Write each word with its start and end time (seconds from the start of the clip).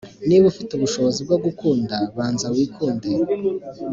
“niba 0.27 0.45
ufite 0.51 0.71
ubushobozi 0.73 1.19
bwo 1.27 1.37
gukunda, 1.45 1.95
banza 2.15 2.47
wikunde.” 2.55 3.07